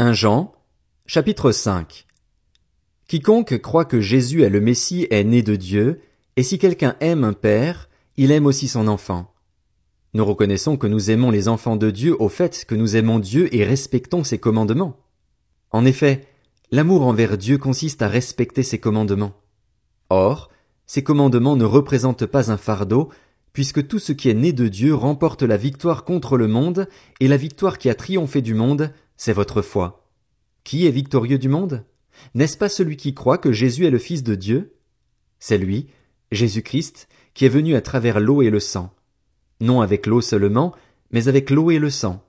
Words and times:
1 0.00 0.12
Jean, 0.12 0.52
chapitre 1.06 1.50
5 1.50 2.06
Quiconque 3.08 3.58
croit 3.58 3.84
que 3.84 4.00
Jésus 4.00 4.44
est 4.44 4.48
le 4.48 4.60
Messie 4.60 5.08
est 5.10 5.24
né 5.24 5.42
de 5.42 5.56
Dieu, 5.56 6.00
et 6.36 6.44
si 6.44 6.60
quelqu'un 6.60 6.94
aime 7.00 7.24
un 7.24 7.32
père, 7.32 7.88
il 8.16 8.30
aime 8.30 8.46
aussi 8.46 8.68
son 8.68 8.86
enfant. 8.86 9.34
Nous 10.14 10.24
reconnaissons 10.24 10.76
que 10.76 10.86
nous 10.86 11.10
aimons 11.10 11.32
les 11.32 11.48
enfants 11.48 11.74
de 11.74 11.90
Dieu 11.90 12.14
au 12.22 12.28
fait 12.28 12.64
que 12.64 12.76
nous 12.76 12.94
aimons 12.94 13.18
Dieu 13.18 13.52
et 13.52 13.64
respectons 13.64 14.22
ses 14.22 14.38
commandements. 14.38 15.00
En 15.72 15.84
effet, 15.84 16.28
l'amour 16.70 17.04
envers 17.04 17.36
Dieu 17.36 17.58
consiste 17.58 18.00
à 18.00 18.06
respecter 18.06 18.62
ses 18.62 18.78
commandements. 18.78 19.34
Or, 20.10 20.48
ces 20.86 21.02
commandements 21.02 21.56
ne 21.56 21.64
représentent 21.64 22.26
pas 22.26 22.52
un 22.52 22.56
fardeau, 22.56 23.08
puisque 23.52 23.88
tout 23.88 23.98
ce 23.98 24.12
qui 24.12 24.30
est 24.30 24.34
né 24.34 24.52
de 24.52 24.68
Dieu 24.68 24.94
remporte 24.94 25.42
la 25.42 25.56
victoire 25.56 26.04
contre 26.04 26.36
le 26.36 26.46
monde, 26.46 26.86
et 27.18 27.26
la 27.26 27.36
victoire 27.36 27.78
qui 27.78 27.90
a 27.90 27.96
triomphé 27.96 28.42
du 28.42 28.54
monde, 28.54 28.92
c'est 29.18 29.34
votre 29.34 29.60
foi. 29.60 30.08
Qui 30.64 30.86
est 30.86 30.90
victorieux 30.90 31.38
du 31.38 31.50
monde? 31.50 31.84
N'est-ce 32.34 32.56
pas 32.56 32.70
celui 32.70 32.96
qui 32.96 33.12
croit 33.12 33.36
que 33.36 33.52
Jésus 33.52 33.84
est 33.84 33.90
le 33.90 33.98
Fils 33.98 34.22
de 34.22 34.34
Dieu? 34.34 34.76
C'est 35.38 35.58
lui, 35.58 35.88
Jésus-Christ, 36.32 37.08
qui 37.34 37.44
est 37.44 37.50
venu 37.50 37.74
à 37.74 37.82
travers 37.82 38.20
l'eau 38.20 38.40
et 38.42 38.50
le 38.50 38.60
sang. 38.60 38.94
Non 39.60 39.80
avec 39.80 40.06
l'eau 40.06 40.20
seulement, 40.20 40.74
mais 41.10 41.28
avec 41.28 41.50
l'eau 41.50 41.70
et 41.70 41.78
le 41.78 41.90
sang. 41.90 42.24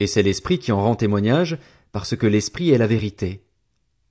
Et 0.00 0.06
c'est 0.06 0.22
l'Esprit 0.22 0.58
qui 0.58 0.72
en 0.72 0.82
rend 0.82 0.96
témoignage, 0.96 1.58
parce 1.92 2.16
que 2.16 2.26
l'Esprit 2.26 2.70
est 2.70 2.78
la 2.78 2.86
vérité. 2.86 3.44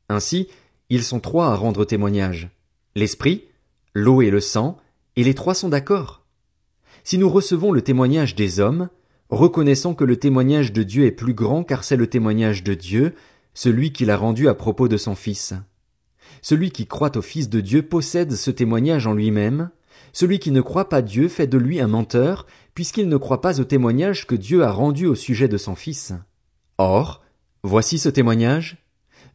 Ainsi, 0.07 0.47
ils 0.89 1.03
sont 1.03 1.19
trois 1.19 1.47
à 1.47 1.55
rendre 1.55 1.83
témoignage. 1.83 2.49
L'Esprit, 2.95 3.45
l'eau 3.93 4.21
et 4.21 4.29
le 4.29 4.39
sang, 4.39 4.77
et 5.15 5.23
les 5.23 5.33
trois 5.33 5.55
sont 5.55 5.69
d'accord. 5.69 6.25
Si 7.03 7.17
nous 7.17 7.29
recevons 7.29 7.71
le 7.71 7.81
témoignage 7.81 8.35
des 8.35 8.59
hommes, 8.59 8.89
reconnaissons 9.35 9.93
que 9.93 10.03
le 10.03 10.17
témoignage 10.17 10.73
de 10.73 10.83
Dieu 10.83 11.05
est 11.05 11.11
plus 11.11 11.33
grand 11.33 11.63
car 11.63 11.83
c'est 11.83 11.95
le 11.95 12.07
témoignage 12.07 12.63
de 12.63 12.73
Dieu, 12.73 13.13
celui 13.53 13.91
qu'il 13.93 14.11
a 14.11 14.17
rendu 14.17 14.47
à 14.47 14.53
propos 14.53 14.87
de 14.87 14.97
son 14.97 15.15
Fils. 15.15 15.53
Celui 16.41 16.71
qui 16.71 16.87
croit 16.87 17.15
au 17.17 17.21
Fils 17.21 17.49
de 17.49 17.61
Dieu 17.61 17.83
possède 17.83 18.33
ce 18.33 18.51
témoignage 18.51 19.07
en 19.07 19.13
lui-même, 19.13 19.69
celui 20.11 20.39
qui 20.39 20.51
ne 20.51 20.61
croit 20.61 20.89
pas 20.89 21.01
Dieu 21.01 21.27
fait 21.27 21.47
de 21.47 21.57
lui 21.57 21.79
un 21.79 21.87
menteur, 21.87 22.45
puisqu'il 22.75 23.07
ne 23.07 23.17
croit 23.17 23.41
pas 23.41 23.59
au 23.59 23.63
témoignage 23.63 24.27
que 24.27 24.35
Dieu 24.35 24.63
a 24.63 24.71
rendu 24.71 25.07
au 25.07 25.15
sujet 25.15 25.47
de 25.47 25.57
son 25.57 25.75
Fils. 25.75 26.13
Or, 26.77 27.23
voici 27.63 27.97
ce 27.97 28.09
témoignage. 28.09 28.77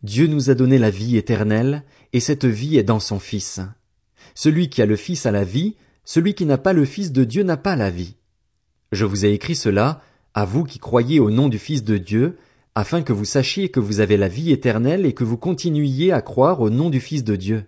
Dieu 0.03 0.27
nous 0.27 0.51
a 0.51 0.55
donné 0.55 0.79
la 0.79 0.91
vie 0.91 1.17
éternelle, 1.17 1.85
et 2.13 2.21
cette 2.21 2.45
vie 2.45 2.77
est 2.77 2.85
dans 2.85 3.01
son 3.01 3.19
Fils. 3.19 3.61
Celui 4.35 4.69
qui 4.69 4.83
a 4.83 4.87
le 4.87 4.97
Fils 4.97 5.27
a 5.27 5.33
la 5.33 5.45
vie, 5.45 5.77
celui 6.05 6.35
qui 6.35 6.47
n'a 6.47 6.59
pas 6.59 6.73
le 6.73 6.85
Fils 6.85 7.11
de 7.11 7.25
Dieu 7.25 7.43
n'a 7.43 7.57
pas 7.57 7.75
la 7.75 7.91
vie. 7.91 8.18
Je 8.93 9.05
vous 9.05 9.27
ai 9.27 9.33
écrit 9.33 9.57
cela, 9.57 10.03
à 10.35 10.45
vous 10.45 10.65
qui 10.65 10.79
croyez 10.79 11.21
au 11.21 11.31
nom 11.31 11.49
du 11.49 11.59
Fils 11.59 11.85
de 11.85 11.99
Dieu, 11.99 12.39
afin 12.75 13.03
que 13.03 13.13
vous 13.13 13.25
sachiez 13.25 13.69
que 13.69 13.81
vous 13.81 14.01
avez 14.01 14.17
la 14.17 14.29
vie 14.29 14.53
éternelle 14.53 15.05
et 15.05 15.13
que 15.13 15.25
vous 15.25 15.37
continuiez 15.37 16.13
à 16.13 16.23
croire 16.23 16.61
au 16.61 16.71
nom 16.71 16.91
du 16.91 17.01
Fils 17.01 17.25
de 17.25 17.37
Dieu. 17.37 17.65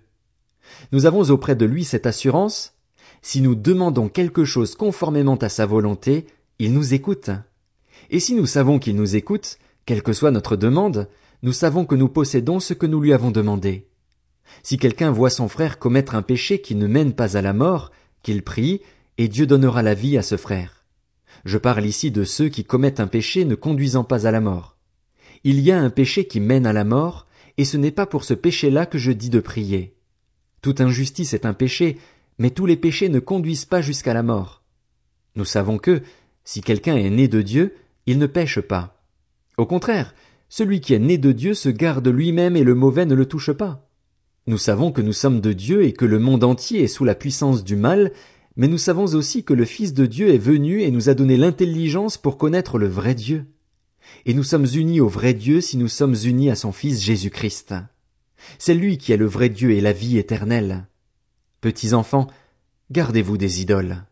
Nous 0.92 1.04
avons 1.04 1.30
auprès 1.30 1.56
de 1.56 1.66
lui 1.66 1.84
cette 1.84 2.06
assurance, 2.06 2.74
si 3.22 3.42
nous 3.42 3.54
demandons 3.54 4.08
quelque 4.08 4.44
chose 4.44 4.74
conformément 4.74 5.36
à 5.36 5.48
sa 5.48 5.66
volonté, 5.66 6.26
il 6.58 6.72
nous 6.72 6.94
écoute. 6.94 7.30
Et 8.10 8.20
si 8.20 8.34
nous 8.34 8.46
savons 8.46 8.78
qu'il 8.78 8.96
nous 8.96 9.14
écoute, 9.14 9.58
quelle 9.84 10.02
que 10.02 10.12
soit 10.12 10.30
notre 10.30 10.56
demande, 10.56 11.08
nous 11.42 11.52
savons 11.52 11.84
que 11.84 11.94
nous 11.94 12.08
possédons 12.08 12.60
ce 12.60 12.72
que 12.72 12.86
nous 12.86 13.00
lui 13.00 13.12
avons 13.12 13.30
demandé. 13.30 13.88
Si 14.62 14.78
quelqu'un 14.78 15.10
voit 15.10 15.30
son 15.30 15.48
frère 15.48 15.78
commettre 15.78 16.14
un 16.14 16.22
péché 16.22 16.60
qui 16.60 16.74
ne 16.74 16.86
mène 16.86 17.12
pas 17.12 17.36
à 17.36 17.42
la 17.42 17.52
mort, 17.52 17.91
qu'il 18.22 18.42
prie, 18.42 18.80
et 19.18 19.28
Dieu 19.28 19.46
donnera 19.46 19.82
la 19.82 19.94
vie 19.94 20.16
à 20.16 20.22
ce 20.22 20.36
frère. 20.36 20.79
Je 21.44 21.58
parle 21.58 21.86
ici 21.86 22.10
de 22.10 22.24
ceux 22.24 22.48
qui 22.48 22.64
commettent 22.64 23.00
un 23.00 23.06
péché 23.06 23.44
ne 23.44 23.55
conduisant 23.55 24.05
pas 24.05 24.27
à 24.27 24.30
la 24.30 24.41
mort. 24.41 24.77
Il 25.44 25.60
y 25.60 25.70
a 25.70 25.80
un 25.80 25.91
péché 25.91 26.27
qui 26.27 26.41
mène 26.41 26.66
à 26.66 26.72
la 26.72 26.84
mort, 26.84 27.27
et 27.56 27.64
ce 27.64 27.77
n'est 27.77 27.91
pas 27.91 28.06
pour 28.06 28.24
ce 28.24 28.34
péché-là 28.34 28.86
que 28.86 28.98
je 28.98 29.12
dis 29.12 29.30
de 29.30 29.41
prier. 29.41 29.97
Toute 30.62 30.80
injustice 30.80 31.32
est 31.32 31.47
un 31.47 31.55
péché, 31.55 31.98
mais 32.38 32.50
tous 32.50 32.66
les 32.66 32.77
péchés 32.77 33.08
ne 33.08 33.20
conduisent 33.20 33.64
pas 33.64 33.81
jusqu'à 33.81 34.14
la 34.14 34.22
mort. 34.22 34.62
Nous 35.37 35.44
savons 35.44 35.78
que, 35.78 36.03
si 36.44 36.60
quelqu'un 36.60 36.97
est 36.97 37.10
né 37.10 37.28
de 37.28 37.43
Dieu, 37.43 37.75
il 38.06 38.19
ne 38.19 38.26
pêche 38.26 38.60
pas. 38.60 39.03
Au 39.56 39.66
contraire, 39.66 40.14
celui 40.48 40.81
qui 40.81 40.94
est 40.94 40.98
né 40.98 41.16
de 41.16 41.32
Dieu 41.32 41.54
se 41.54 41.69
garde 41.69 42.09
lui-même 42.09 42.56
et 42.56 42.64
le 42.64 42.75
mauvais 42.75 43.06
ne 43.06 43.14
le 43.14 43.26
touche 43.26 43.53
pas. 43.53 43.88
Nous 44.47 44.59
savons 44.59 44.91
que 44.91 45.03
nous 45.03 45.12
sommes 45.12 45.41
de 45.41 45.53
Dieu 45.53 45.84
et 45.84 45.93
que 45.93 46.04
le 46.04 46.19
monde 46.19 46.44
entier 46.44 46.82
est 46.82 46.88
sous 46.88 47.04
la 47.04 47.14
puissance 47.14 47.62
du 47.62 47.76
mal, 47.76 48.10
mais 48.60 48.69
nous 48.69 48.76
savons 48.76 49.15
aussi 49.15 49.43
que 49.43 49.54
le 49.54 49.65
Fils 49.65 49.94
de 49.94 50.04
Dieu 50.04 50.34
est 50.34 50.37
venu 50.37 50.82
et 50.82 50.91
nous 50.91 51.09
a 51.09 51.15
donné 51.15 51.38
l'intelligence 51.38 52.19
pour 52.19 52.37
connaître 52.37 52.78
le 52.78 52.88
vrai 52.88 53.15
Dieu. 53.15 53.47
Et 54.26 54.34
nous 54.34 54.43
sommes 54.44 54.66
unis 54.75 55.00
au 55.00 55.09
vrai 55.09 55.32
Dieu 55.32 55.62
si 55.62 55.78
nous 55.78 55.88
sommes 55.88 56.15
unis 56.25 56.50
à 56.50 56.54
son 56.56 56.70
Fils 56.70 57.00
Jésus-Christ. 57.00 57.72
C'est 58.59 58.75
lui 58.75 58.99
qui 58.99 59.12
est 59.12 59.16
le 59.16 59.25
vrai 59.25 59.49
Dieu 59.49 59.70
et 59.70 59.81
la 59.81 59.94
vie 59.94 60.19
éternelle. 60.19 60.87
Petits 61.62 61.94
enfants, 61.94 62.26
gardez-vous 62.91 63.38
des 63.38 63.62
idoles. 63.62 64.04